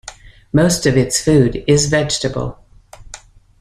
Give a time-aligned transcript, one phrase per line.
[0.51, 2.57] Most of its food is vegetable.